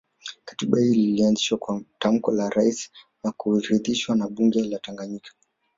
[0.45, 2.91] Katiba hii ilianzishwa kwa tamko la Rais
[3.23, 5.31] na kuridhiwa na bunge la Tanganyika